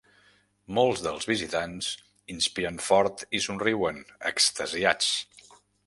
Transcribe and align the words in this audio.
Molts 0.77 1.03
dels 1.07 1.27
visitants 1.31 1.91
inspiren 2.37 2.81
fort 2.87 3.25
i 3.41 3.43
somriuen, 3.49 4.05
extasiats. 4.35 5.15